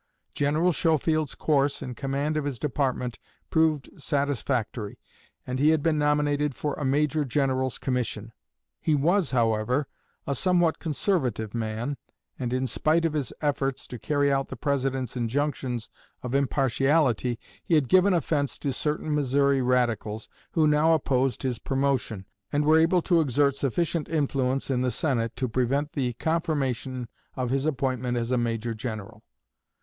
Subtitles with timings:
[0.33, 3.19] General Schofield's course in command of his department
[3.51, 4.97] proved satisfactory,
[5.45, 8.33] and he had been nominated for a Major General's commission.
[8.79, 9.87] He was, however,
[10.25, 11.97] a somewhat conservative man,
[12.39, 15.87] and in spite of his efforts to carry out the President's injunctions
[16.23, 22.25] of impartiality, he had given offense to certain Missouri radicals, who now opposed his promotion,
[22.51, 27.51] and were able to exert sufficient influence in the Senate to prevent the confirmation of
[27.51, 29.21] his appointment as a Major General.